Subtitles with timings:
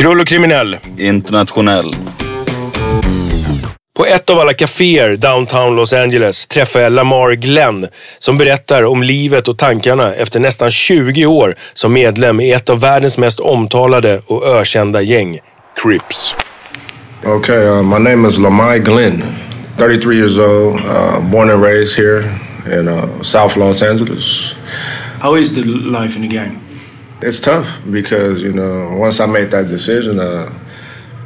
[0.00, 0.76] Krull och kriminell.
[0.98, 1.94] Internationell.
[3.96, 7.86] På ett av alla kaféer downtown Los Angeles träffar jag Lamar Glenn
[8.18, 12.80] som berättar om livet och tankarna efter nästan 20 år som medlem i ett av
[12.80, 15.38] världens mest omtalade och ökända gäng,
[15.82, 16.36] Crips.
[17.24, 19.22] Okay, uh, my name is Lamai Glenn,
[19.76, 22.24] 33 years old, uh, born and raised here
[22.80, 24.54] in uh, South Los Angeles.
[25.20, 26.59] How is the life in the gang?
[27.22, 30.50] It's tough because you know once I made that decision, uh,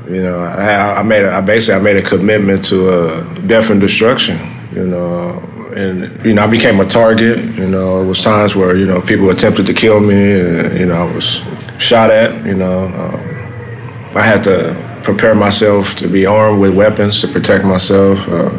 [0.08, 3.70] you know I, I made a, I basically I made a commitment to uh, death
[3.70, 4.38] and destruction.
[4.72, 5.38] You know,
[5.76, 7.38] and you know I became a target.
[7.54, 10.86] You know, it was times where you know people attempted to kill me, and you
[10.86, 11.42] know I was
[11.78, 12.44] shot at.
[12.44, 14.74] You know, um, I had to
[15.04, 18.26] prepare myself to be armed with weapons to protect myself.
[18.28, 18.50] Uh,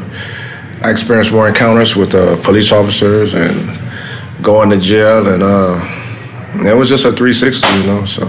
[0.84, 3.78] I experienced more encounters with uh, police officers and
[4.41, 6.05] going to jail, and uh,
[6.64, 8.06] it was just a 360, you know.
[8.06, 8.24] So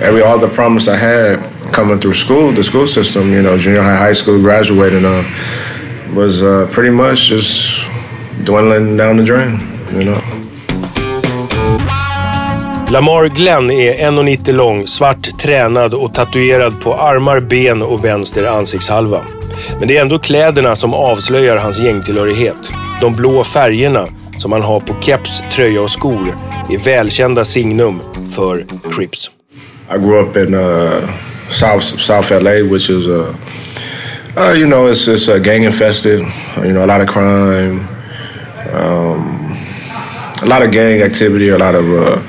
[0.00, 1.40] every all the promise I had
[1.72, 5.24] coming through school, the school system, you know, junior high, high school, graduating, uh,
[6.14, 7.84] was uh, pretty much just
[8.44, 9.60] dwindling down the drain,
[9.92, 10.20] you know.
[12.90, 19.20] Lamar Glenn är 1,90 lång, svart, tränad och tatuerad på armar, ben och vänster ansiktshalva.
[19.78, 22.72] Men det är ändå kläderna som avslöjar hans gängtillhörighet.
[23.00, 24.06] De blå färgerna
[24.38, 26.36] som har på keps, tröja och skor
[26.70, 28.00] är välkända signum
[28.36, 29.30] för Crips.
[29.94, 31.08] I grew up in uh,
[31.50, 33.34] South South LA, which is uh,
[34.36, 36.20] uh, you know it's it's uh, gang infested.
[36.56, 37.88] You know, a lot of crime,
[38.72, 39.56] um,
[40.42, 42.20] a lot of gang activity, a lot of uh,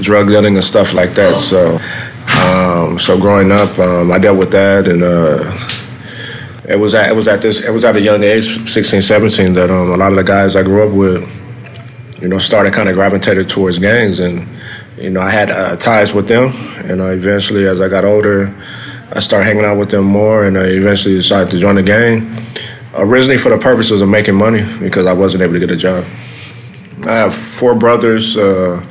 [0.00, 1.36] drug dealing and stuff like that.
[1.36, 1.78] So,
[2.44, 5.69] um, so growing up, um, I dealt with that, and uh,
[6.70, 9.54] it was at it was at this it was at a young age, 16, 17,
[9.54, 12.88] that um, a lot of the guys I grew up with, you know, started kind
[12.88, 14.46] of gravitated towards gangs, and
[14.96, 16.52] you know, I had uh, ties with them,
[16.88, 18.54] and uh, eventually, as I got older,
[19.12, 22.46] I started hanging out with them more, and I eventually decided to join the gang.
[22.94, 26.04] Originally, for the purposes of making money, because I wasn't able to get a job.
[27.06, 28.36] I have four brothers.
[28.36, 28.84] Uh,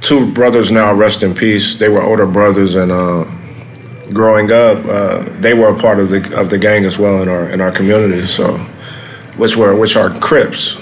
[0.00, 1.76] two brothers now, rest in peace.
[1.76, 3.24] They were older brothers, and uh,
[4.12, 7.28] growing up, uh, they were a part of the of the gang as well in
[7.28, 8.26] our in our community.
[8.26, 8.58] So,
[9.36, 10.76] which were which are Crips.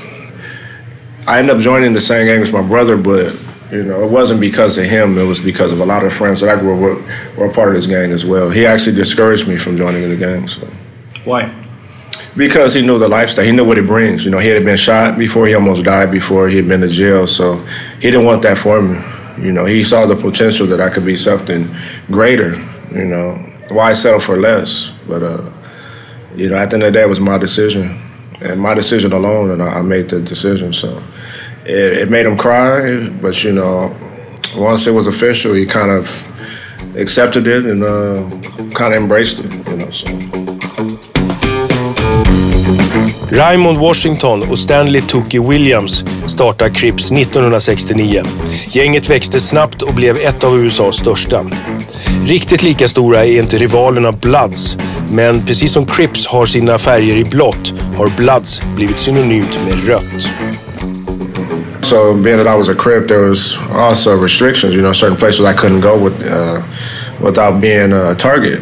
[1.26, 3.37] I ended up joining the same gang as my brother, but
[3.73, 5.19] you know, it wasn't because of him.
[5.19, 7.52] It was because of a lot of friends that I grew up with were a
[7.52, 8.49] part of this gang as well.
[8.49, 10.46] He actually discouraged me from joining the gang.
[10.46, 10.69] So.
[11.25, 11.52] Why?
[12.37, 13.44] Because he knew the lifestyle.
[13.44, 14.25] He knew what it brings.
[14.25, 15.49] You know, he had been shot before.
[15.49, 16.49] He almost died before.
[16.49, 17.26] He had been to jail.
[17.26, 17.56] So
[17.96, 19.02] he didn't want that for me.
[19.38, 21.69] You know, he saw the potential that I could be something
[22.06, 22.55] greater.
[22.96, 23.34] You know,
[23.69, 24.90] why settle for less?
[25.06, 25.50] But, uh,
[26.34, 28.00] you know, at the end of the day, it was my decision.
[28.40, 30.72] And my decision alone, and I, made the decision.
[30.72, 31.02] So
[31.64, 33.08] it, it made him cry.
[33.08, 33.94] But, you know,
[34.56, 36.08] once it was official, he kind of
[36.96, 38.28] accepted it and uh,
[38.75, 39.90] kind of embraced it, you know.
[39.90, 40.45] So.
[43.31, 48.22] Raymond Washington och Stanley Tookie Williams startade Crips 1969.
[48.69, 51.44] Gänget växte snabbt och blev ett av USAs största.
[52.26, 54.76] Riktigt lika stora är inte rivalerna Bloods,
[55.10, 60.31] men precis som Crips har sina färger i blått har Bloods blivit synonymt med rött.
[61.82, 64.75] So being that I was a Crip, there was also restrictions.
[64.75, 66.60] You know, certain places I couldn't go with uh,
[67.20, 68.60] without being a target.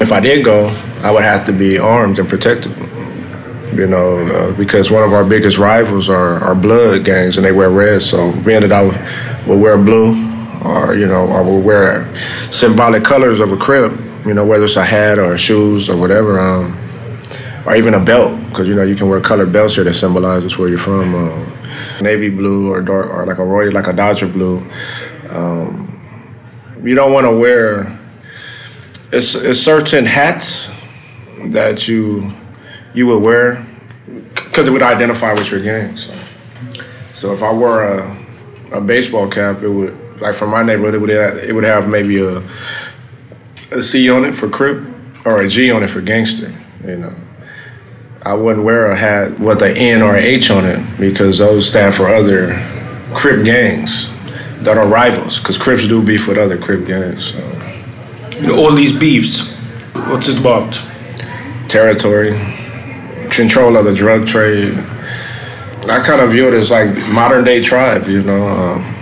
[0.00, 0.70] If I did go,
[1.04, 2.72] I would have to be armed and protected.
[3.76, 7.52] You know, uh, because one of our biggest rivals are, are blood gangs, and they
[7.52, 8.00] wear red.
[8.00, 8.84] So being that I
[9.46, 10.12] would wear blue,
[10.64, 12.14] or you know, or will wear
[12.50, 13.92] symbolic colors of a Crip,
[14.24, 16.78] you know, whether it's a hat or shoes or whatever, um,
[17.66, 20.56] or even a belt, because you know you can wear colored belts here that symbolizes
[20.56, 21.14] where you're from.
[21.14, 21.56] Uh,
[22.00, 24.58] navy blue or dark or like a royal like a Dodger blue.
[25.30, 25.92] Um,
[26.82, 27.98] you don't want to wear.
[29.12, 30.70] It's, it's certain hats
[31.46, 32.32] that you
[32.96, 33.64] you would wear
[34.34, 35.96] because it would identify with your gang.
[35.96, 36.12] So,
[37.14, 38.16] so if I wore a,
[38.72, 41.88] a baseball cap, it would like from my neighborhood, it would have, it would have
[41.88, 42.42] maybe a
[43.72, 44.82] a C on it for Crip
[45.24, 46.52] or a G on it for gangster.
[46.84, 47.14] You know,
[48.22, 51.68] I wouldn't wear a hat with an N or an H on it because those
[51.68, 52.54] stand for other
[53.12, 54.10] Crip gangs
[54.62, 55.38] that are rivals.
[55.38, 57.32] Because Crips do beef with other Crip gangs.
[57.32, 57.38] So.
[58.30, 59.54] You know, all these beefs,
[59.94, 60.80] what's it about?
[61.68, 62.30] Territory,
[63.36, 64.76] control of the drug trade.
[65.88, 68.08] I kind of view it as like modern day tribe.
[68.08, 68.96] You know, um,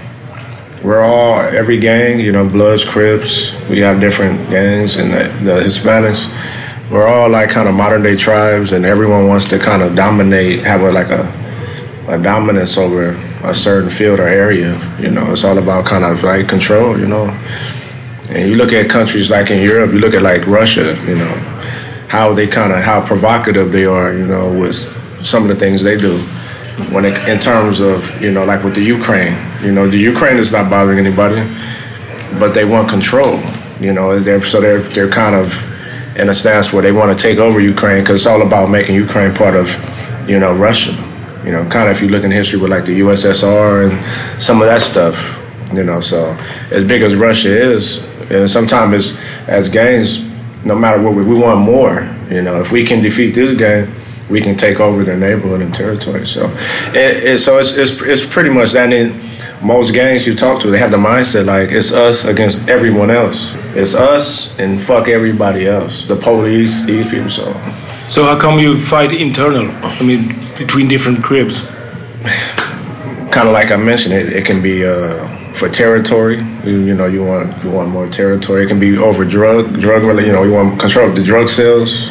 [0.83, 2.21] we're all every gang.
[2.21, 3.59] You know, Bloods, Crips.
[3.71, 6.29] We have different gangs, and the, the Hispanics
[6.91, 10.65] we're all like kind of modern day tribes, and everyone wants to kind of dominate,
[10.65, 11.33] have a like a
[12.09, 13.11] a dominance over
[13.43, 14.79] a certain field or area.
[15.01, 16.99] You know, it's all about kind of like control.
[16.99, 17.29] You know,
[18.31, 20.97] and you look at countries like in Europe, you look at like Russia.
[21.07, 21.63] You know,
[22.15, 24.13] how they kind of how provocative they are.
[24.13, 24.77] You know, with
[25.27, 26.19] some of the things they do.
[26.95, 30.37] When it, in terms of you know, like with the Ukraine, you know, the Ukraine
[30.37, 31.43] is not bothering anybody,
[32.39, 33.39] but they want control.
[33.81, 35.47] You know, they're so they're they're kind of
[36.17, 38.95] in a stance where they want to take over Ukraine because it's all about making
[38.95, 39.67] Ukraine part of,
[40.29, 40.93] you know, Russia.
[41.45, 44.61] You know, kind of if you look in history with like the USSR and some
[44.63, 45.17] of that stuff.
[45.73, 46.37] You know, so
[46.71, 49.07] as big as Russia is, and sometimes as
[49.49, 50.21] as gangs,
[50.65, 52.09] no matter what we, we want more.
[52.31, 53.93] You know, if we can defeat this gang,
[54.31, 56.27] we can take over their neighborhood and territory.
[56.27, 56.49] So,
[56.95, 58.93] it, it, so it's, it's it's pretty much that.
[58.93, 59.21] In
[59.63, 63.55] most gangs you talk to, they have the mindset like it's us against everyone else.
[63.75, 66.07] It's us and fuck everybody else.
[66.07, 67.31] The police, these people.
[67.31, 67.53] So,
[68.07, 69.71] so how come you fight internal?
[69.83, 71.65] I mean, between different Crips.
[73.33, 74.85] kind of like I mentioned, it, it can be.
[74.85, 76.39] Uh, for territory.
[76.65, 78.65] You, you, know, you want you want more territory.
[78.65, 80.05] It can be over drug drug.
[80.05, 80.27] related.
[80.29, 82.11] You know, you want control of the drug sales.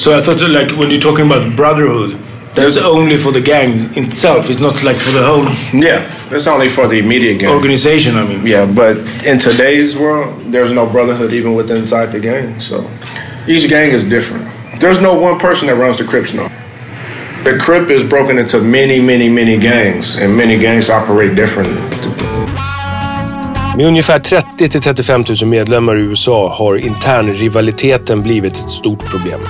[0.00, 2.18] So I thought, like, when you're talking about brotherhood,
[2.54, 4.50] that's only for the gang itself.
[4.50, 5.44] It's not like for the whole.
[5.78, 8.16] Yeah, it's only for the immediate gang organization.
[8.16, 8.46] I mean.
[8.46, 8.96] Yeah, but
[9.26, 12.60] in today's world, there's no brotherhood even within inside the gang.
[12.60, 12.88] So
[13.48, 14.48] each gang is different.
[14.80, 16.48] There's no one person that runs the Crips now.
[17.44, 21.80] The Crip is broken into many, many, many gangs, and many gangs operate differently.
[23.76, 29.40] Med ungefär 30 till 35 000 medlemmar i USA har internrivaliteten blivit ett stort problem.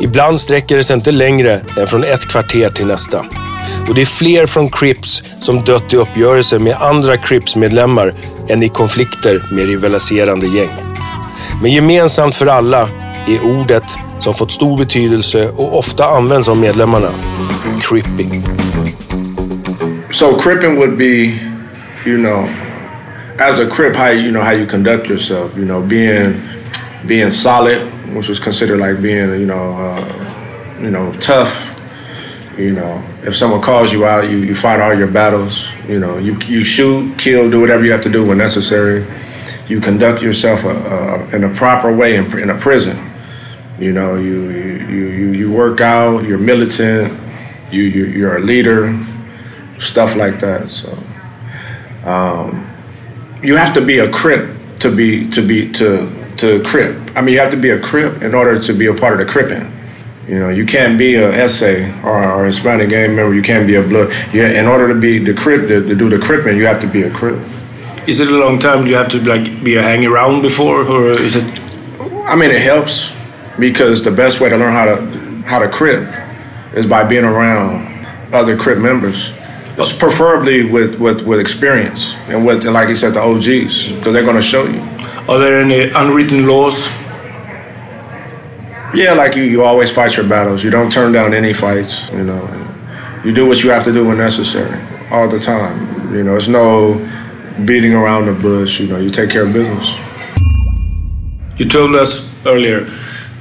[0.00, 3.24] Ibland sträcker det sig inte längre än från ett kvarter till nästa.
[3.88, 8.14] Och det är fler från Crips som dött i uppgörelser med andra Crips-medlemmar
[8.48, 10.70] än i konflikter med rivaliserande gäng.
[11.62, 12.88] Men gemensamt för alla
[13.26, 13.84] är ordet
[14.18, 17.10] som fått stor betydelse och ofta används av medlemmarna.
[17.82, 18.44] Cripping.
[20.10, 21.32] So cripping would be,
[22.04, 22.48] you know,
[23.38, 25.56] as a crip, how you know how you conduct yourself.
[25.56, 26.42] You know, being
[27.06, 27.80] being solid,
[28.14, 31.74] which was considered like being, you know, uh, you know, tough.
[32.58, 35.68] You know, if someone calls you out, you, you fight all your battles.
[35.86, 39.06] You know, you you shoot, kill, do whatever you have to do when necessary.
[39.68, 42.98] You conduct yourself uh, uh, in a proper way in, in a prison.
[43.78, 46.24] You know, you you you you work out.
[46.24, 47.16] You're militant.
[47.70, 48.98] You, you you're a leader.
[49.78, 50.70] Stuff like that.
[50.70, 50.98] So.
[52.04, 52.66] Um,
[53.42, 57.16] you have to be a crip to be to be to to crip.
[57.16, 59.26] I mean, you have to be a crip in order to be a part of
[59.26, 59.72] the cripping.
[60.28, 63.34] You know, you can't be a essay or, or a Hispanic gang member.
[63.34, 64.12] You can't be a blood.
[64.32, 66.86] Yeah, in order to be the crip to, to do the cripping, you have to
[66.86, 67.40] be a crip.
[68.06, 68.84] Is it a long time?
[68.84, 71.44] Do you have to like be a hang around before, or is it?
[72.26, 73.14] I mean, it helps
[73.58, 74.96] because the best way to learn how to
[75.46, 76.06] how to crip
[76.74, 79.32] is by being around other crip members.
[79.78, 84.24] Preferably with, with, with experience and with, and like you said, the OGs, because they're
[84.24, 84.80] going to show you.
[85.28, 86.88] Are there any unwritten laws?
[88.92, 90.64] Yeah, like you, you always fight your battles.
[90.64, 92.10] You don't turn down any fights.
[92.10, 92.42] You know,
[93.24, 94.80] you do what you have to do when necessary,
[95.10, 96.12] all the time.
[96.12, 96.94] You know, it's no
[97.64, 98.80] beating around the bush.
[98.80, 99.94] You know, you take care of business.
[101.58, 102.80] You told us earlier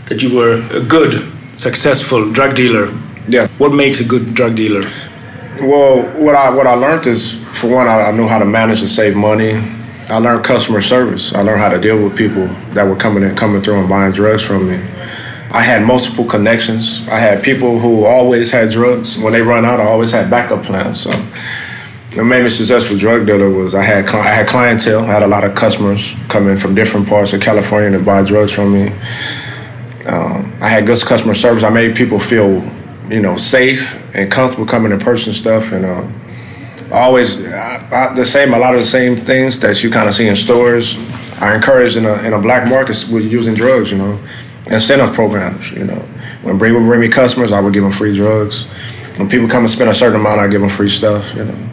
[0.09, 2.93] that you were a good, successful drug dealer.
[3.27, 3.47] Yeah.
[3.57, 4.87] What makes a good drug dealer?
[5.61, 8.81] Well, what I what I learned is, for one, I, I knew how to manage
[8.81, 9.53] and save money.
[10.09, 11.33] I learned customer service.
[11.33, 14.13] I learned how to deal with people that were coming in, coming through and buying
[14.13, 14.75] drugs from me.
[15.51, 17.07] I had multiple connections.
[17.09, 19.17] I had people who always had drugs.
[19.17, 21.01] When they run out, I always had backup plans.
[21.01, 21.11] So,
[22.15, 25.03] what made me successful drug dealer was I had I had clientele.
[25.03, 28.51] I had a lot of customers coming from different parts of California to buy drugs
[28.51, 28.91] from me.
[30.05, 31.63] Um, I had good customer service.
[31.63, 32.61] I made people feel,
[33.09, 35.71] you know, safe and comfortable coming in person stuff.
[35.71, 36.07] And uh,
[36.91, 38.53] always I, I, the same.
[38.53, 40.97] A lot of the same things that you kind of see in stores.
[41.39, 43.91] I encouraged in a in a black market with using drugs.
[43.91, 44.19] You know
[44.71, 45.71] incentive programs.
[45.71, 45.99] You know,
[46.43, 48.65] when people bring me customers, I would give them free drugs.
[49.17, 51.33] When people come and spend a certain amount, I give them free stuff.
[51.35, 51.69] You know,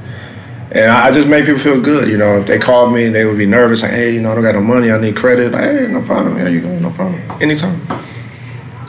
[0.73, 2.09] and I just made people feel good.
[2.09, 4.35] You know, if they called me, they would be nervous, like, "Hey, you know, I
[4.35, 4.91] don't got no money.
[4.91, 6.37] I need credit." Like, hey, no problem.
[6.37, 7.21] Here you go, no problem.
[7.41, 7.81] Anytime.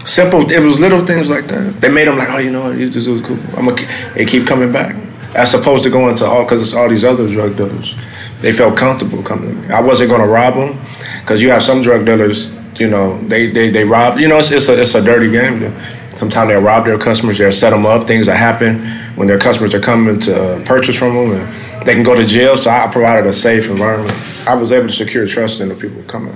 [0.06, 0.50] Simple.
[0.52, 1.82] It was little things like that.
[1.82, 3.88] They made them like, "Oh, you know, you just was cool." I'm gonna.
[4.14, 4.96] They keep coming back,
[5.36, 7.96] as opposed to going to all because it's all these other drug dealers.
[8.42, 9.74] They felt comfortable coming to me.
[9.74, 10.80] I wasn't gonna rob them
[11.22, 14.52] because you have some drug dealers you know, they, they, they rob, you know, it's,
[14.52, 15.74] it's, a, it's a dirty game.
[16.12, 18.86] Sometimes they'll rob their customers, they'll set them up, things that happen
[19.16, 22.58] when their customers are coming to purchase from them, and they can go to jail.
[22.58, 24.14] So I provided a safe environment.
[24.48, 26.36] I was able to secure trust in the people coming.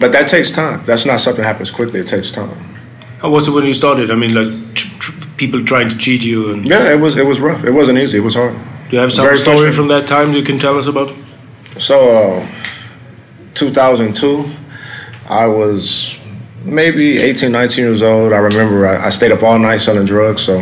[0.00, 0.82] But that takes time.
[0.86, 2.00] That's not something that happens quickly.
[2.00, 2.50] It takes time.
[3.20, 4.10] How was it when you started?
[4.10, 7.26] I mean, like tr- tr- people trying to cheat you and yeah, it was it
[7.26, 7.62] was rough.
[7.64, 8.18] It wasn't easy.
[8.18, 8.54] It was hard.
[8.88, 11.12] Do you have some story from that time you can tell us about?
[11.78, 12.46] So, uh,
[13.54, 14.44] 2002,
[15.28, 16.18] I was
[16.64, 18.32] maybe 18, 19 years old.
[18.32, 20.42] I remember I, I stayed up all night selling drugs.
[20.42, 20.58] So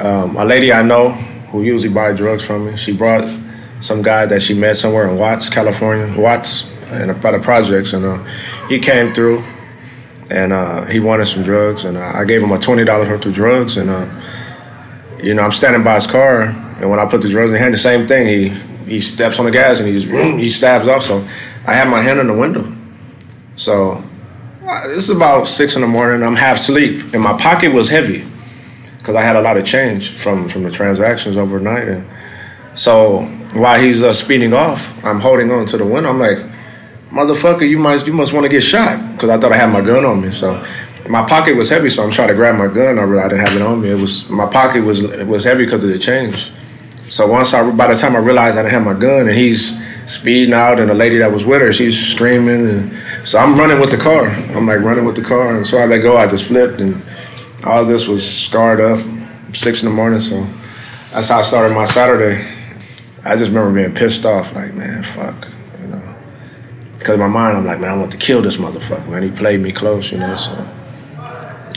[0.00, 1.10] um, a lady I know
[1.50, 3.28] who usually buy drugs from me, she brought
[3.80, 8.04] some guy that she met somewhere in Watts, California, Watts, and by the projects, and
[8.04, 8.24] uh,
[8.68, 9.44] he came through,
[10.30, 13.34] and uh, he wanted some drugs, and I gave him a twenty dollars worth of
[13.34, 14.06] drugs, and uh,
[15.22, 17.74] you know I'm standing by his car, and when I put the drugs in hand,
[17.74, 18.26] the same thing.
[18.26, 18.48] He
[18.86, 21.02] he steps on the gas and he just he stabs off.
[21.02, 21.26] So
[21.66, 22.72] I had my hand in the window,
[23.56, 24.02] so
[24.66, 26.22] uh, this is about six in the morning.
[26.22, 28.24] I'm half asleep, and my pocket was heavy
[28.98, 31.88] because I had a lot of change from from the transactions overnight.
[31.88, 32.06] And
[32.74, 33.22] so
[33.54, 36.10] while he's uh, speeding off, I'm holding on to the window.
[36.10, 36.38] I'm like,
[37.14, 39.80] motherfucker, you must you must want to get shot because I thought I had my
[39.80, 40.30] gun on me.
[40.30, 40.62] So
[41.08, 42.98] my pocket was heavy, so I'm trying to grab my gun.
[42.98, 43.90] I realized I didn't have it on me.
[43.90, 46.50] It was my pocket was was heavy because of the change.
[47.04, 49.80] So once I by the time I realized I didn't have my gun, and he's
[50.10, 53.80] speeding out, and the lady that was with her, she's screaming, and so I'm running
[53.80, 54.26] with the car.
[54.26, 56.16] I'm like running with the car, and so I let go.
[56.16, 57.00] I just flipped, and
[57.64, 59.00] all this was scarred up.
[59.52, 60.44] Six in the morning, so
[61.12, 62.44] that's how I started my Saturday.
[63.24, 65.48] I just remember being pissed off, like man, fuck,
[67.04, 69.22] because in my mind I'm like, man, I want to kill this motherfucker, man.
[69.22, 70.52] He played me close, you know, so.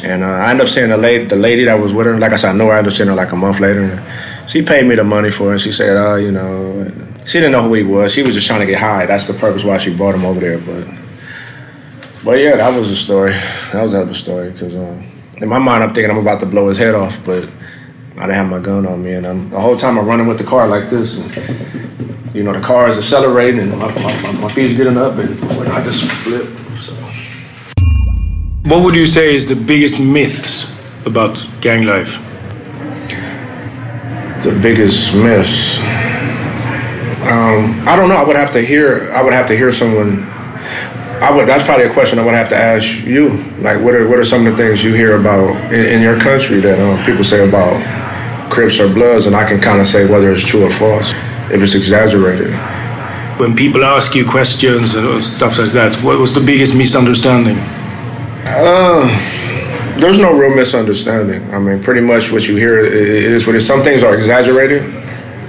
[0.01, 2.17] And uh, I ended up seeing the lady, the lady that was with her.
[2.17, 2.73] Like I said, I know her.
[2.73, 4.01] I ended up seeing her like a month later.
[4.47, 5.59] She paid me the money for it.
[5.59, 6.89] She said, "Oh, you know,"
[7.25, 8.13] she didn't know who he was.
[8.13, 9.05] She was just trying to get high.
[9.05, 10.59] That's the purpose why she brought him over there.
[10.59, 10.87] But,
[12.23, 13.33] but yeah, that was a story.
[13.73, 15.03] That was a story because um,
[15.41, 17.43] in my mind, I'm thinking I'm about to blow his head off, but
[18.15, 20.37] I didn't have my gun on me, and I'm, the whole time I'm running with
[20.37, 21.17] the car like this.
[21.17, 21.86] And,
[22.37, 25.33] you know, the car is accelerating, and my, my, my feet's getting up, and
[25.69, 26.45] I just flip.
[26.79, 26.93] So.
[28.69, 30.77] What would you say is the biggest myths
[31.07, 32.21] about gang life?
[34.43, 35.79] The biggest myths.
[37.25, 38.15] Um, I don't know.
[38.15, 39.11] I would have to hear.
[39.13, 40.23] I would have to hear someone.
[41.19, 41.47] I would.
[41.47, 43.29] That's probably a question I would have to ask you.
[43.61, 46.19] Like, what are what are some of the things you hear about in, in your
[46.19, 47.81] country that um, people say about
[48.51, 51.13] Crips or Bloods, and I can kind of say whether it's true or false,
[51.51, 52.53] if it's exaggerated.
[53.39, 57.57] When people ask you questions and stuff like that, what was the biggest misunderstanding?
[58.47, 59.07] Uh,
[59.99, 61.53] there's no real misunderstanding.
[61.53, 63.67] I mean, pretty much what you hear is what it is.
[63.67, 64.83] Some things are exaggerated.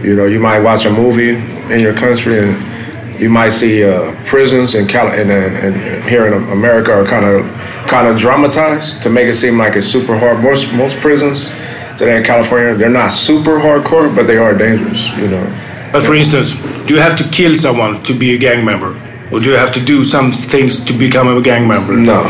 [0.02, 1.36] You know, you might watch a movie
[1.72, 6.92] in your country and you might see uh, prisons in, in, in, here in America
[6.92, 7.44] are kind of
[7.88, 10.42] kind of dramatized to make it seem like it's super hard.
[10.42, 11.50] Most most prisons
[11.96, 15.10] today in California they're not super hardcore, but they are dangerous.
[15.16, 15.67] You know.
[15.92, 16.54] But for instance,
[16.86, 18.90] do you have to kill someone to be a gang member,
[19.32, 21.96] or do you have to do some things to become a gang member?
[21.96, 22.24] No.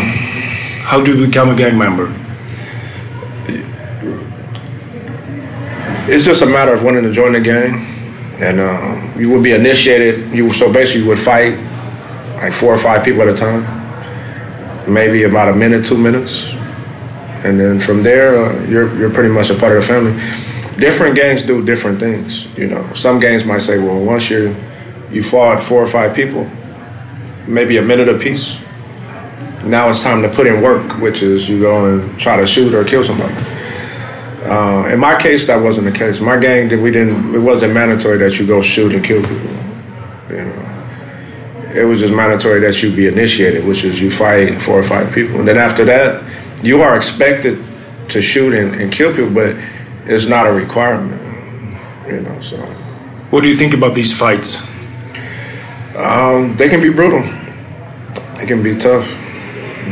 [0.85, 2.15] How do you become a gang member?
[6.09, 7.85] it's just a matter of wanting to join the gang,
[8.41, 10.33] and um, you would be initiated.
[10.33, 11.59] You so basically you would fight
[12.37, 13.63] like four or five people at a time,
[14.91, 16.55] maybe about a minute, two minutes,
[17.45, 20.48] and then from there uh, you're you're pretty much a part of the family.
[20.79, 22.47] Different gangs do different things.
[22.57, 24.55] You know, some gangs might say, well, once you
[25.11, 26.49] you fought four or five people,
[27.47, 28.59] maybe a minute apiece.
[29.65, 32.75] Now it's time to put in work, which is you go and try to shoot
[32.75, 33.35] or kill somebody.
[34.45, 36.21] Uh, in my case, that wasn't the case.
[36.21, 37.35] My gang, we didn't.
[37.35, 39.51] It wasn't mandatory that you go shoot and kill people.
[40.31, 44.79] You know, it was just mandatory that you be initiated, which is you fight four
[44.79, 46.23] or five people, and then after that,
[46.63, 47.63] you are expected
[48.11, 49.57] to shoot and, and kill people, but
[50.09, 51.23] it's not a requirement.
[52.07, 52.57] You know, so.
[53.31, 54.67] What do you think about these fights?
[55.97, 57.23] Um, they can be brutal.
[58.39, 59.07] They can be tough,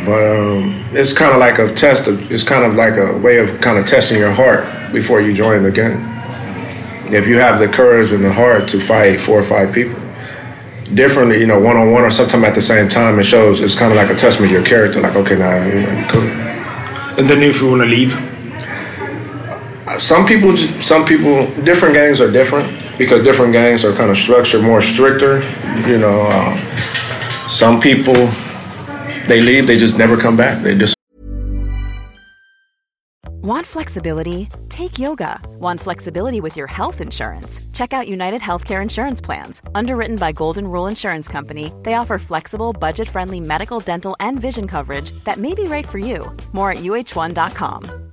[0.06, 2.06] but um, it's kind of like a test.
[2.06, 5.34] Of, it's kind of like a way of kind of testing your heart before you
[5.34, 6.00] join the gang.
[7.12, 10.00] If you have the courage and the heart to fight four or five people,
[10.94, 13.60] differently, you know, one on one or sometimes at the same time, it shows.
[13.60, 15.00] It's kind of like a testament of your character.
[15.00, 16.22] Like, okay, now you know, cool.
[17.18, 18.14] And then if you want to leave,
[19.98, 22.66] some people, some people, different gangs are different
[22.98, 25.40] because different gangs are kind of structured more stricter.
[25.88, 26.56] You know, uh,
[27.48, 28.28] some people
[29.26, 30.62] they leave, they just never come back.
[30.62, 30.94] They just.
[33.42, 34.48] Want flexibility?
[34.68, 35.40] Take yoga.
[35.60, 37.60] Want flexibility with your health insurance?
[37.72, 39.62] Check out United Healthcare Insurance Plans.
[39.74, 44.66] Underwritten by Golden Rule Insurance Company, they offer flexible, budget friendly medical, dental, and vision
[44.66, 46.34] coverage that may be right for you.
[46.52, 48.12] More at uh1.com.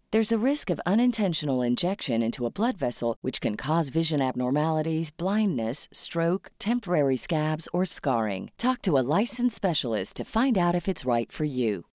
[0.11, 5.09] There's a risk of unintentional injection into a blood vessel, which can cause vision abnormalities,
[5.09, 8.51] blindness, stroke, temporary scabs, or scarring.
[8.57, 11.85] Talk to a licensed specialist to find out if it's right for you.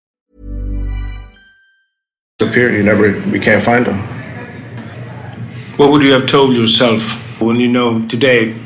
[2.38, 2.72] Disappear.
[2.72, 3.20] You never.
[3.30, 3.98] We can't find them.
[5.76, 8.56] what would you have told yourself when you know today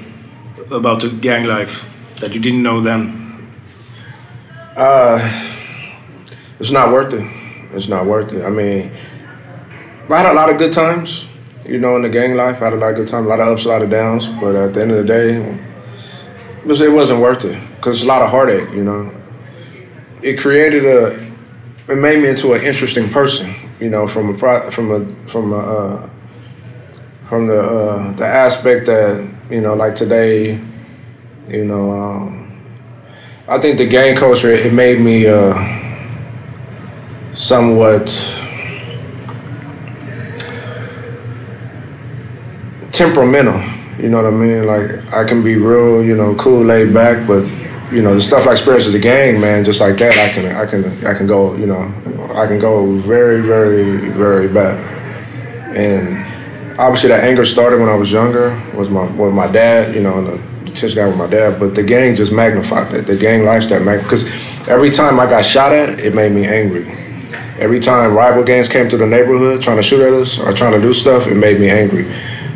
[0.71, 3.51] about the gang life that you didn't know then?
[4.77, 5.19] Uh,
[6.61, 7.27] it's not worth it.
[7.75, 8.45] It's not worth it.
[8.45, 8.93] I mean,
[10.13, 11.27] I had a lot of good times,
[11.65, 12.61] you know, in the gang life.
[12.61, 14.27] I had a lot of good times, a lot of ups, a lot of downs.
[14.27, 18.05] But at the end of the day, it, was, it wasn't worth it because it's
[18.05, 19.13] a lot of heartache, you know.
[20.21, 21.13] It created a,
[21.89, 25.59] it made me into an interesting person, you know, from a from a from a
[25.59, 26.11] uh,
[27.29, 30.61] from the uh, the aspect that you know, like today,
[31.49, 31.93] you know.
[31.93, 32.61] Um,
[33.49, 35.55] I think the gang culture it made me uh,
[37.33, 38.09] somewhat
[43.01, 43.59] temperamental.
[43.99, 44.67] You know what I mean?
[44.67, 47.45] Like I can be real, you know, cool, laid back, but
[47.91, 50.45] you know the stuff I experienced with the gang, man, just like that, I can,
[50.55, 51.83] I can, I can go, you know,
[52.35, 54.77] I can go very, very, very bad.
[55.75, 58.51] And obviously, that anger started when I was younger.
[58.75, 60.27] Was my with my dad, you know, and
[60.67, 61.59] the tension I with my dad.
[61.59, 63.07] But the gang just magnified that.
[63.07, 66.85] The gang lifestyle, because every time I got shot at, it made me angry.
[67.59, 70.73] Every time rival gangs came to the neighborhood trying to shoot at us or trying
[70.73, 72.07] to do stuff, it made me angry.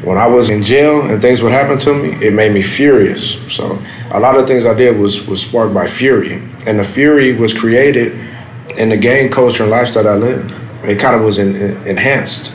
[0.05, 3.41] When I was in jail and things would happen to me, it made me furious.
[3.55, 7.33] So a lot of things I did was was sparked by fury, and the fury
[7.33, 8.13] was created
[8.77, 10.53] in the gang culture and lifestyle that I lived.
[10.85, 12.53] It kind of was in, in, enhanced.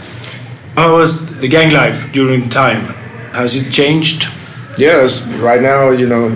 [0.75, 2.81] How was the gang life during time?
[3.33, 4.31] Has it changed?
[4.77, 6.29] Yes, right now, you know,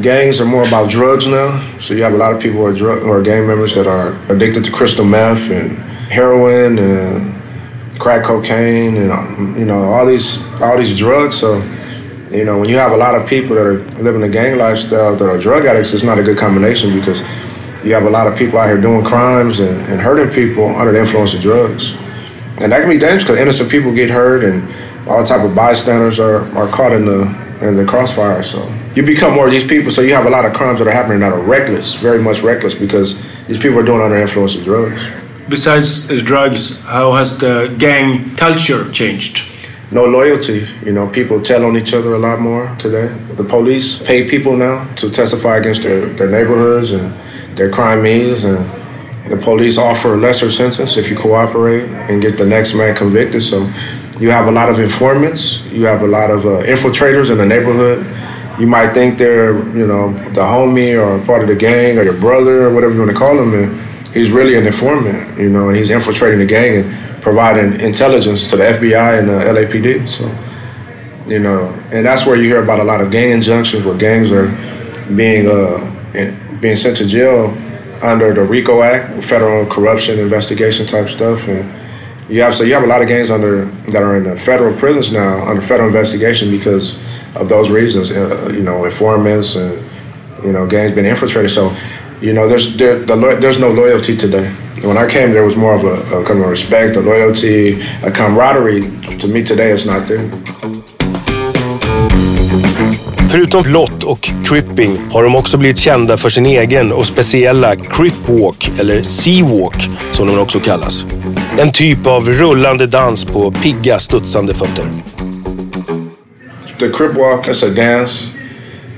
[0.00, 1.60] gangs are more about drugs now.
[1.80, 4.16] So you have a lot of people who are drug or gang members that are
[4.32, 5.76] addicted to crystal meth and
[6.08, 7.35] heroin and
[7.98, 11.36] crack cocaine and um, you know all these all these drugs.
[11.36, 11.56] So
[12.30, 15.16] you know when you have a lot of people that are living a gang lifestyle
[15.16, 17.20] that are drug addicts, it's not a good combination because
[17.84, 20.92] you have a lot of people out here doing crimes and, and hurting people under
[20.92, 21.92] the influence of drugs,
[22.60, 24.68] and that can be dangerous because innocent people get hurt and
[25.08, 27.22] all type of bystanders are, are caught in the
[27.62, 28.42] in the crossfire.
[28.42, 29.90] So you become more of these people.
[29.90, 32.40] So you have a lot of crimes that are happening that are reckless, very much
[32.42, 35.00] reckless, because these people are doing under influence of drugs.
[35.48, 39.44] Besides the drugs, how has the gang culture changed?
[39.92, 40.66] No loyalty.
[40.84, 43.06] You know, people tell on each other a lot more today.
[43.36, 47.14] The police pay people now to testify against their, their neighborhoods and
[47.56, 48.66] their crimes, and
[49.30, 53.40] the police offer a lesser sentence if you cooperate and get the next man convicted.
[53.40, 53.70] So
[54.18, 55.64] you have a lot of informants.
[55.66, 58.04] You have a lot of uh, infiltrators in the neighborhood.
[58.58, 62.18] You might think they're, you know, the homie or part of the gang or your
[62.18, 63.54] brother or whatever you want to call them.
[63.54, 68.48] And he's really an informant, you know, and he's infiltrating the gang and providing intelligence
[68.48, 70.08] to the FBI and the LAPD.
[70.08, 70.24] So,
[71.26, 74.32] you know, and that's where you hear about a lot of gang injunctions where gangs
[74.32, 74.48] are
[75.14, 77.50] being uh, being sent to jail
[78.02, 81.70] under the RICO Act, federal corruption investigation type stuff, and
[82.30, 84.74] you have so you have a lot of gangs under that are in the federal
[84.78, 86.96] prisons now under federal investigation because
[87.34, 88.10] of those reasons.
[88.10, 89.84] Uh, you know, informants and
[90.42, 91.50] you know gangs being infiltrated.
[91.50, 91.76] So
[92.20, 94.50] you know, there's there, the, there's no loyalty today.
[94.84, 98.10] When I came, there was more of a, a kind of respect, a loyalty, a
[98.10, 98.82] camaraderie.
[99.18, 100.30] To me today, it's not there.
[103.30, 108.28] Förutom Lott och Cripping har de också blivit kända för sin egen och speciella Crip
[108.28, 111.06] Walk, eller Sea Walk som de också kallas.
[111.58, 114.84] En typ av rullande dans på pigga, studsande fötter.
[116.78, 118.30] The Crip Walk is a dance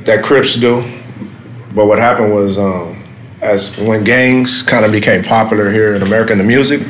[0.04, 0.82] that Crips do.
[1.74, 2.97] But what happened was um,
[3.40, 6.80] as when gangs kind of became popular here in America in the music,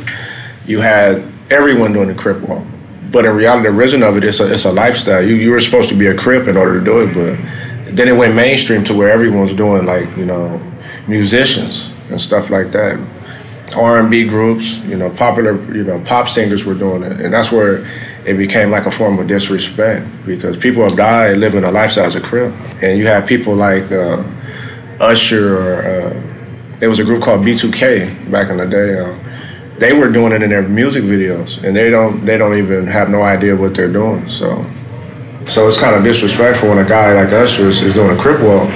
[0.67, 2.65] you had everyone doing the Crip Walk.
[3.11, 5.23] But in reality, the origin of it, it's a, it's a lifestyle.
[5.23, 8.09] You, you were supposed to be a Crip in order to do it, but then
[8.09, 10.61] it went mainstream to where everyone's doing like, you know,
[11.07, 12.99] musicians and stuff like that.
[13.77, 17.21] R&B groups, you know, popular, you know, pop singers were doing it.
[17.21, 17.87] And that's where
[18.25, 22.15] it became like a form of disrespect because people have died living a lifestyle as
[22.15, 22.53] a Crip.
[22.83, 24.23] And you have people like uh,
[25.01, 26.38] Usher or uh,
[26.79, 28.99] there was a group called B2K back in the day.
[28.99, 29.17] Uh,
[29.79, 33.11] they were doing it in their music videos, and they don't they don't even have
[33.11, 34.29] no idea what they're doing.
[34.29, 34.65] So,
[35.47, 38.41] so it's kind of disrespectful when a guy like Usher is, is doing a crip
[38.41, 38.69] walk.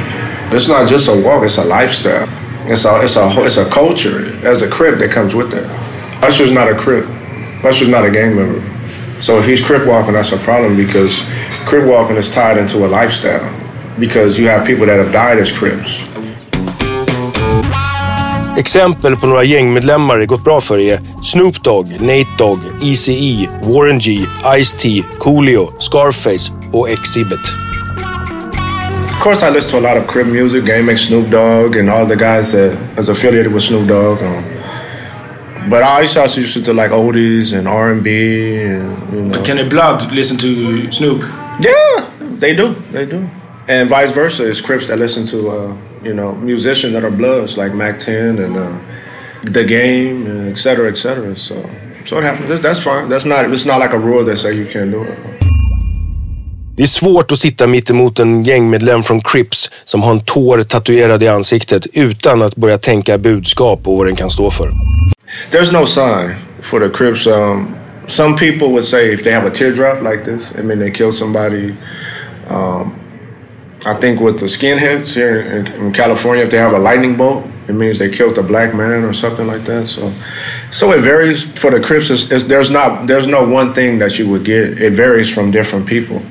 [0.53, 2.29] It's not just a walk; it's a lifestyle.
[2.71, 4.27] It's a it's a it's a culture.
[4.47, 5.67] As a crip that comes with that.
[6.23, 7.05] Usher's not a crip.
[7.65, 8.61] Usher's not a gang member.
[9.21, 11.23] So if he's crip walking, that's a problem because
[11.67, 13.53] crip walking is tied into a lifestyle.
[13.99, 16.12] Because you have people that have died as crips.
[18.57, 23.99] Exempel på några gängmedlemmar det gått bra för är Snoop Dogg, Nate Dogg, Eazy-E, Warren
[23.99, 24.27] G,
[24.59, 27.41] Ice-T, Coolio, Scarface och Xzibit.
[29.05, 30.65] Of course, I listen to a lot of Crip music.
[30.65, 34.23] Game makes Snoop Dogg and all the guys that is affiliated with Snoop Dogg.
[34.23, 34.45] Um,
[35.71, 39.23] but I used to also used to like oldies and R and B and you
[39.23, 39.39] know.
[39.39, 41.23] But Kenny Blood listen to Snoop?
[41.61, 42.75] Yeah, they do.
[42.93, 43.29] They do.
[43.69, 47.57] And vice versa, it's Crips that listen to uh, you know musicians that are Bloods
[47.57, 48.79] like Mac 10 and uh,
[49.45, 51.37] The Game, and et cetera, et cetera.
[51.37, 51.55] So,
[52.07, 52.61] so it happens.
[52.61, 53.09] That's fine.
[53.09, 53.51] That's not.
[53.51, 55.19] It's not like a rule that say you can't do it.
[56.77, 61.23] Det är svårt att sitta mittemot en gängmedlem från Crips som har en tår tatuerad
[61.23, 64.69] i ansiktet utan att börja tänka budskap och vad den kan stå för.
[65.51, 67.27] There's no sign for the Crips.
[67.27, 67.75] Um,
[68.07, 71.13] some people would say if they have a teardrop like this, I mean they kill
[71.13, 71.73] somebody.
[72.51, 72.93] Um,
[73.85, 77.45] I think with the skinheads here in, in, California, if they have a lightning bolt,
[77.67, 79.89] it means they killed a black man or something like that.
[79.89, 80.13] So,
[80.71, 82.11] so it varies for the Crips.
[82.11, 84.81] It's, it's, there's not there's no one thing that you would get.
[84.81, 86.23] It varies from different people.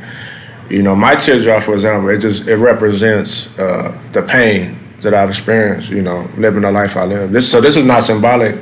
[0.70, 5.30] You know, my teardrop, for example, it just it represents uh, the pain that I've
[5.30, 5.90] experienced.
[5.90, 7.34] You know, living the life I live.
[7.34, 8.56] This so this is not symbolic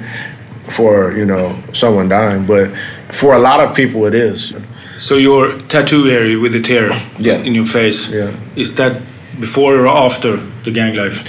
[0.61, 2.71] for you know someone dying, but
[3.11, 4.53] for a lot of people it is.
[4.99, 7.35] So your tattoo area with the tear yeah.
[7.35, 8.35] in your face, yeah.
[8.57, 9.01] is that
[9.39, 11.25] before or after the gang life?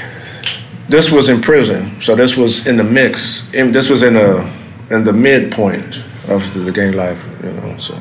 [0.89, 3.49] This was in prison, so this was in the mix.
[3.53, 4.39] This was in a
[4.91, 7.79] in the midpoint of the, the, gang life, you know.
[7.79, 7.97] So,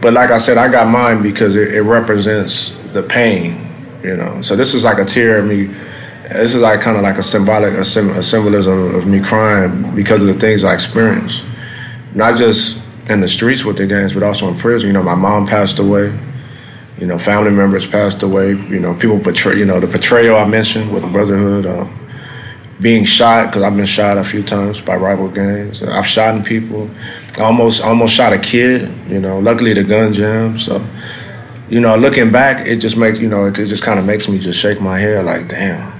[0.00, 3.64] but like I said, I got mine because it, it represents the pain,
[4.02, 4.42] you know.
[4.42, 5.66] So this is like a tear of me.
[6.32, 10.26] This is like kind of like a symbolic, a symbolism of me crying because of
[10.26, 11.44] the things I experienced,
[12.12, 14.88] not just in the streets with the gangs, but also in prison.
[14.88, 16.16] You know, my mom passed away.
[16.98, 18.50] You know, family members passed away.
[18.50, 19.58] You know, people betray.
[19.58, 21.66] You know, the betrayal I mentioned with the Brotherhood.
[21.66, 21.88] Uh,
[22.80, 25.82] being shot because I've been shot a few times by rival gangs.
[25.82, 26.90] I've shot people.
[27.40, 28.92] Almost almost shot a kid.
[29.10, 30.60] You know, luckily the gun jammed.
[30.60, 30.84] So,
[31.68, 34.38] you know, looking back, it just makes you know it just kind of makes me
[34.38, 35.94] just shake my head like, damn.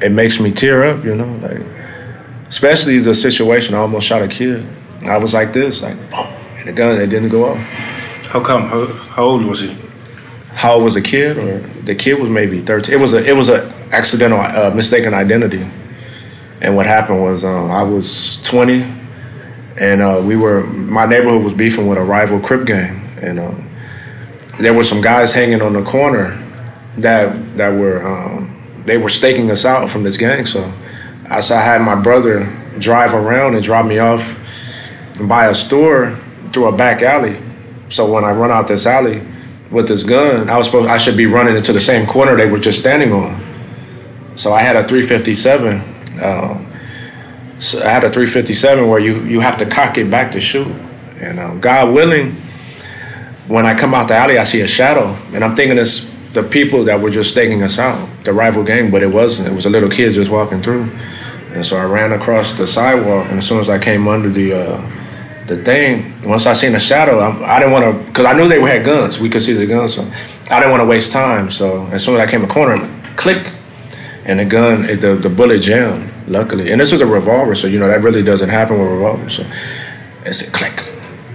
[0.00, 1.04] It makes me tear up.
[1.04, 1.66] You know, like
[2.46, 3.74] especially the situation.
[3.74, 4.66] I almost shot a kid.
[5.08, 6.26] I was like this, like boom,
[6.58, 7.58] and the gun it didn't go off.
[8.26, 8.62] How come?
[8.62, 9.76] How, how old was he?
[10.52, 11.38] How old was the kid?
[11.38, 12.94] Or the kid was maybe thirteen.
[12.94, 15.66] It was a it was a accidental uh, mistaken identity.
[16.60, 18.86] And what happened was um, I was 20,
[19.78, 23.68] and uh, we were my neighborhood was beefing with a rival Crip gang, and um,
[24.58, 26.40] there were some guys hanging on the corner
[26.96, 30.46] that that were um, they were staking us out from this gang.
[30.46, 30.72] So
[31.28, 34.40] I, so I had my brother drive around and drop me off
[35.22, 36.18] by a store
[36.52, 37.36] through a back alley.
[37.88, 39.22] So when I run out this alley
[39.70, 42.50] with this gun, I was supposed I should be running into the same corner they
[42.50, 43.42] were just standing on.
[44.36, 45.80] So I had a 357.
[46.22, 46.66] Um,
[47.58, 50.66] so I had a 357 where you you have to cock it back to shoot.
[51.20, 52.32] And um, God willing,
[53.46, 56.42] when I come out the alley, I see a shadow, and I'm thinking it's the
[56.42, 59.48] people that were just staking us out, the rival gang, but it wasn't.
[59.48, 60.90] It was a little kid just walking through.
[61.52, 64.52] And so I ran across the sidewalk, and as soon as I came under the
[64.52, 64.90] uh,
[65.46, 68.48] the thing, once I seen the shadow, I, I didn't want to, because I knew
[68.48, 69.20] they had guns.
[69.20, 70.02] We could see the guns, so
[70.50, 71.50] I didn't want to waste time.
[71.50, 72.78] So as soon as I came a corner,
[73.16, 73.52] click,
[74.24, 76.10] and the gun, the the bullet jammed.
[76.26, 79.36] Luckily, and this was a revolver, so you know that really doesn't happen with revolvers.
[79.36, 79.46] So
[80.24, 80.86] it said click,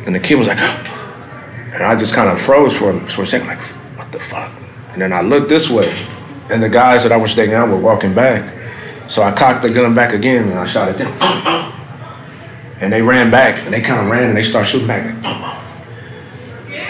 [0.07, 0.57] and the kid was like,
[1.73, 3.61] and I just kind of froze for for a second, like
[3.95, 4.51] what the fuck.
[4.93, 5.87] And then I looked this way,
[6.49, 8.55] and the guys that I was staying out were walking back.
[9.07, 11.75] So I cocked the gun back again, and I shot at them.
[12.81, 15.21] And they ran back, and they kind of ran, and they started shooting back, like
[15.21, 15.59] boom, boom.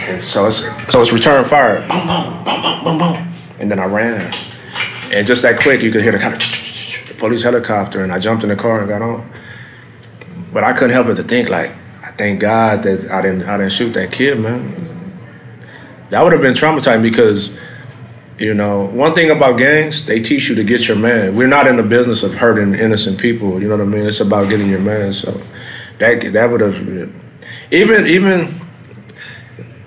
[0.09, 3.33] And so it's so it's return fire, boom, boom, boom, boom, boom, boom.
[3.59, 4.21] And then I ran,
[5.11, 8.43] and just that quick, you could hear the kind of police helicopter, and I jumped
[8.43, 9.29] in the car and got on.
[10.51, 11.71] But I couldn't help but to think, like,
[12.03, 15.17] I thank God that I didn't I didn't shoot that kid, man.
[16.09, 17.55] That would have been traumatizing because,
[18.39, 21.35] you know, one thing about gangs, they teach you to get your man.
[21.35, 23.61] We're not in the business of hurting innocent people.
[23.61, 24.07] You know what I mean?
[24.07, 25.13] It's about getting your man.
[25.13, 25.39] So
[25.99, 26.77] that that would have
[27.71, 28.59] even even.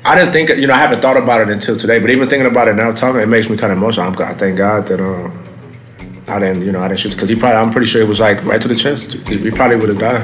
[0.04, 2.48] I didn't think, you know, I haven't thought about it until today, but even thinking
[2.48, 4.08] about it now, talking, it makes me kind of emotional.
[4.08, 5.30] I'm, I thank God that um,
[6.26, 8.18] I didn't, you know, I didn't shoot because he probably, I'm pretty sure it was
[8.18, 9.12] like right to the chest.
[9.28, 10.22] He probably would have died.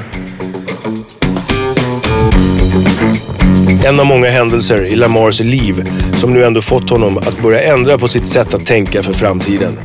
[3.85, 7.97] En av många händelser i Lamars liv som nu ändå fått honom att börja ändra
[7.97, 9.79] på sitt sätt att tänka för framtiden.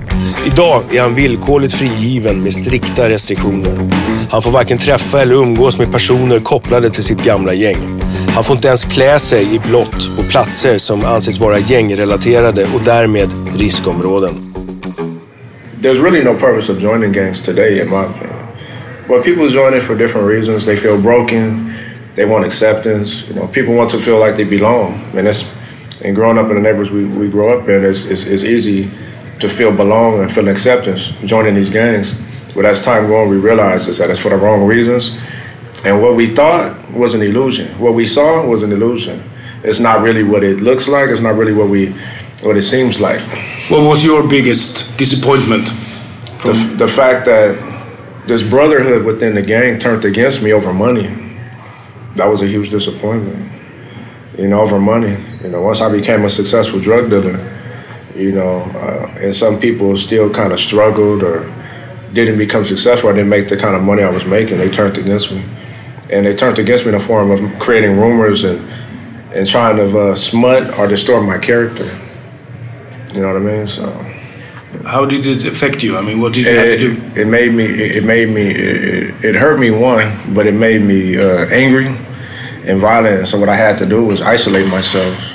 [0.46, 3.90] Idag är han villkorligt frigiven med strikta restriktioner.
[4.30, 8.00] Han får varken träffa eller umgås med personer kopplade till sitt gamla gäng.
[8.34, 12.80] Han får inte ens klä sig i blått på platser som anses vara gängrelaterade och
[12.84, 14.54] därmed riskområden.
[15.82, 18.34] There's really no purpose of joining gangs today, in my opinion.
[19.08, 20.64] But people join it for different reasons.
[20.64, 21.74] They feel broken.
[22.14, 23.24] They want acceptance.
[23.28, 24.94] You know, people want to feel like they belong.
[25.18, 25.44] And it's
[26.04, 28.90] and growing up in the neighborhoods we, we grow up in, it's, it's, it's easy
[29.40, 32.14] to feel belong and feel acceptance joining these gangs.
[32.54, 35.18] But as time goes on, we realize is that it's for the wrong reasons.
[35.84, 37.78] And what we thought was an illusion.
[37.78, 39.22] What we saw was an illusion.
[39.62, 41.10] It's not really what it looks like.
[41.10, 41.94] It's not really what we
[42.42, 43.20] what it seems like.
[43.70, 45.66] What was your biggest disappointment?
[46.44, 47.58] The, the fact that
[48.26, 51.08] this brotherhood within the gang turned against me over money.
[52.16, 53.50] That was a huge disappointment.
[54.38, 55.16] You know, over money.
[55.42, 57.38] You know, once I became a successful drug dealer,
[58.14, 61.50] you know, uh, and some people still kind of struggled or
[62.14, 63.10] didn't become successful.
[63.10, 64.58] I didn't make the kind of money I was making.
[64.58, 65.42] They turned against me,
[66.10, 68.60] and they turned against me in the form of creating rumors and
[69.32, 71.84] and trying to uh, smut or distort my character.
[73.12, 73.66] You know what I mean?
[73.66, 73.90] So.
[74.86, 75.96] How did it affect you?
[75.96, 77.20] I mean, what did you have it, to do?
[77.20, 77.64] It made me.
[77.64, 78.50] It made me.
[78.50, 81.86] It, it hurt me one, but it made me uh, angry
[82.66, 83.28] and violent.
[83.28, 85.33] So what I had to do was isolate myself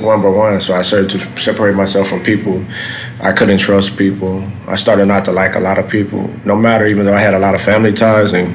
[0.00, 0.60] one by one.
[0.60, 2.64] So I started to separate myself from people.
[3.22, 4.44] I couldn't trust people.
[4.66, 7.34] I started not to like a lot of people, no matter even though I had
[7.34, 8.54] a lot of family ties and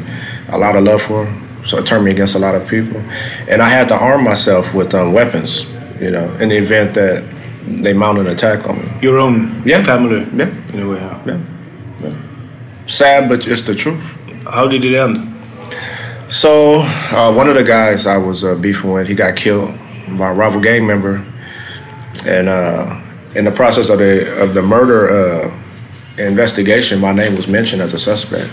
[0.49, 1.41] a lot of love for them.
[1.65, 3.01] So it turned me against a lot of people,
[3.49, 5.65] and I had to arm myself with um, weapons.
[5.99, 7.23] You know, in the event that
[7.67, 8.91] they mount an attack on me.
[9.01, 9.81] Your own Yeah.
[9.81, 10.49] family, Yeah.
[10.73, 10.99] in a way.
[10.99, 11.17] huh?
[11.25, 11.37] Yeah.
[12.03, 12.13] yeah.
[12.85, 13.99] Sad, but it's the truth.
[14.45, 15.33] How did it end?
[16.29, 16.81] So
[17.11, 19.73] uh, one of the guys I was uh, beefing with, he got killed
[20.19, 21.23] by a rival gang member,
[22.25, 23.01] and uh,
[23.35, 25.61] in the process of the of the murder uh,
[26.17, 28.51] investigation, my name was mentioned as a suspect,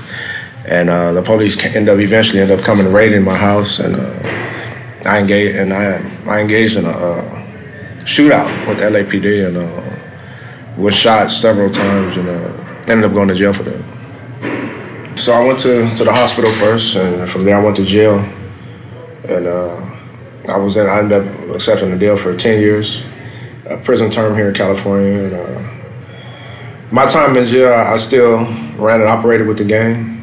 [0.67, 5.09] and uh, the police end up eventually end up coming raiding my house, and uh,
[5.09, 7.43] I engaged and I I engaged in a
[8.05, 13.29] shootout with the LAPD and uh, was shot several times and uh, ended up going
[13.29, 15.19] to jail for that.
[15.19, 18.19] So I went to, to the hospital first, and from there I went to jail.
[19.29, 19.47] And
[20.49, 23.05] I was in, I ended up accepting a deal for 10 years,
[23.67, 25.25] a prison term here in California.
[25.25, 25.73] And, uh,
[26.91, 28.39] my time in jail, I still
[28.77, 30.23] ran and operated with the gang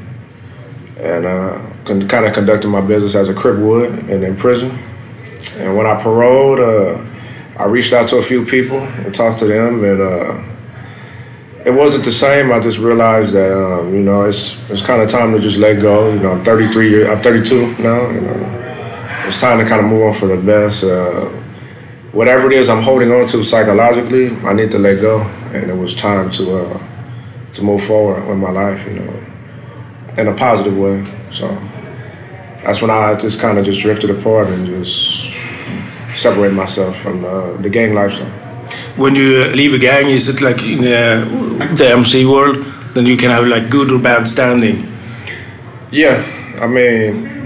[0.99, 4.77] and uh, kind of conducted my business as a crip would and in prison.
[5.57, 7.01] And when I paroled, uh,
[7.57, 10.43] I reached out to a few people and talked to them, and uh,
[11.65, 12.51] it wasn't the same.
[12.51, 15.81] I just realized that um, you know it's it's kind of time to just let
[15.81, 16.13] go.
[16.13, 18.09] You know, I'm 33 years, I'm 32 now.
[18.09, 20.83] You know, it's time to kind of move on for the best.
[20.83, 21.29] Uh,
[22.11, 25.21] whatever it is I'm holding on to psychologically, I need to let go,
[25.53, 26.81] and it was time to uh,
[27.53, 28.85] to move forward with my life.
[28.87, 29.23] You know,
[30.17, 31.05] in a positive way.
[31.31, 31.47] So
[32.63, 35.33] that's when I just kind of just drifted apart and just
[36.15, 38.29] separated myself from uh, the gang lifestyle.
[38.97, 41.25] When you leave a gang, is it like in uh,
[41.75, 42.57] the MC world?
[42.93, 44.85] Then you can have like good or bad standing.
[45.91, 46.23] Yeah,
[46.61, 47.38] I mean,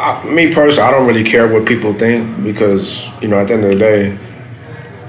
[0.00, 3.54] I, me personally, I don't really care what people think because you know at the
[3.54, 4.18] end of the day,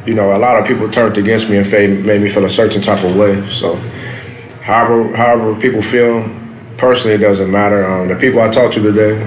[0.05, 2.81] you know a lot of people turned against me and made me feel a certain
[2.81, 3.47] type of way.
[3.49, 3.75] So
[4.63, 6.29] however however people feel,
[6.77, 7.85] personally, it doesn't matter.
[7.85, 9.21] Um, the people I talk to today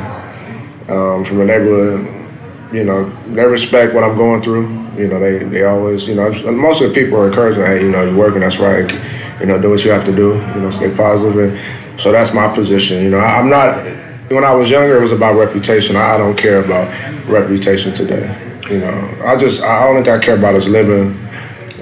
[0.88, 4.66] um, from the neighborhood, you know, they respect what I'm going through.
[4.96, 7.90] You know, they, they always, you know, most of the people are encouraging, hey, you
[7.90, 8.92] know, you're working, that's right.
[9.40, 10.34] You know, do what you have to do.
[10.34, 11.54] You know, stay positive.
[11.54, 13.02] And so that's my position.
[13.02, 14.04] You know, I, I'm not.
[14.28, 15.96] When I was younger, it was about reputation.
[15.96, 16.88] I, don't care about
[17.28, 18.34] reputation today.
[18.70, 21.14] You know, I just, I only thing I care about is living,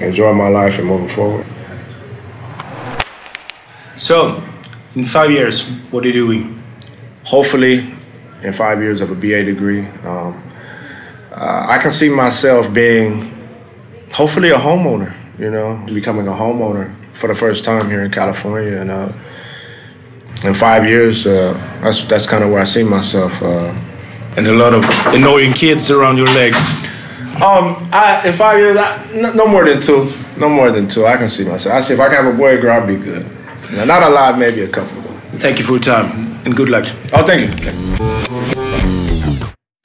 [0.01, 1.45] enjoying my life, and moving forward.
[3.95, 4.43] So,
[4.95, 6.61] in five years, what are you doing?
[7.23, 7.93] Hopefully,
[8.43, 10.43] in five years of a BA degree, um,
[11.31, 13.31] uh, I can see myself being
[14.11, 18.81] hopefully a homeowner, you know, becoming a homeowner for the first time here in California.
[18.81, 19.13] And uh,
[20.45, 23.41] in five years, uh, that's, that's kind of where I see myself.
[23.41, 23.73] Uh.
[24.37, 26.73] and a lot of annoying kids around your legs.
[27.35, 30.11] Um, I, in five years, I, no, no, more than two.
[30.37, 31.05] No more than two.
[31.05, 31.75] I can see myself.
[31.75, 33.25] I see if I can have a boy or girl, I'll be good.
[33.75, 35.01] Now, not a lot, maybe a couple.
[35.37, 36.85] Thank you for your time and good luck.
[37.13, 37.49] Oh, thank you.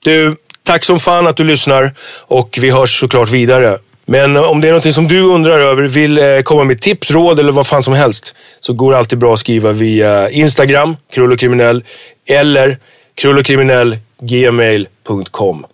[0.05, 1.93] Du, tack som fan att du lyssnar
[2.27, 3.79] och vi hörs såklart vidare.
[4.11, 7.11] Men eh, om det är något som du undrar över, vill eh, komma med tips,
[7.11, 10.97] råd eller vad fan som helst så går det alltid bra att skriva via Instagram,
[11.13, 11.85] krullokriminell,
[12.29, 12.79] eller
[13.15, 15.67] krullokriminellgmail.com.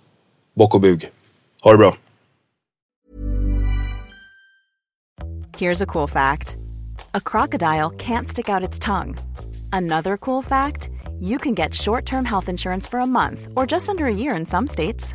[0.57, 1.09] Bock och bug.
[1.63, 1.97] Ha det bra.
[5.59, 6.57] Here's a cool fact.
[7.13, 9.17] A crocodile can't stick out its tongue.
[9.73, 10.89] Another cool fact
[11.21, 14.39] you can get short term health insurance for a month or just under a year
[14.39, 15.15] in some states.